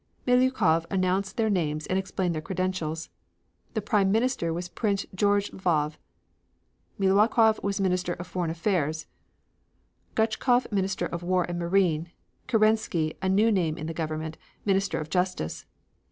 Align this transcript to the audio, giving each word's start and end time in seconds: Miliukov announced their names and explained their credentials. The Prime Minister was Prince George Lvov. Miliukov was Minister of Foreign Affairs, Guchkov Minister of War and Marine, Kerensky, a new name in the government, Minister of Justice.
Miliukov 0.25 0.87
announced 0.89 1.37
their 1.37 1.47
names 1.51 1.85
and 1.85 1.99
explained 1.99 2.33
their 2.33 2.41
credentials. 2.41 3.09
The 3.75 3.83
Prime 3.83 4.11
Minister 4.11 4.51
was 4.51 4.67
Prince 4.67 5.05
George 5.13 5.51
Lvov. 5.51 5.97
Miliukov 6.99 7.61
was 7.61 7.79
Minister 7.79 8.13
of 8.13 8.25
Foreign 8.25 8.49
Affairs, 8.49 9.05
Guchkov 10.15 10.71
Minister 10.71 11.05
of 11.05 11.21
War 11.21 11.43
and 11.43 11.59
Marine, 11.59 12.09
Kerensky, 12.47 13.15
a 13.21 13.29
new 13.29 13.51
name 13.51 13.77
in 13.77 13.85
the 13.85 13.93
government, 13.93 14.39
Minister 14.65 14.97
of 14.99 15.11
Justice. 15.11 15.67